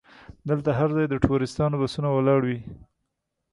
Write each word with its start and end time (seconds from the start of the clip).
دلته 0.49 0.69
هر 0.79 0.89
ځای 0.95 1.05
د 1.09 1.15
ټوریستانو 1.25 1.75
بسونه 1.81 2.09
ولاړ 2.11 2.39
وي. 2.47 2.59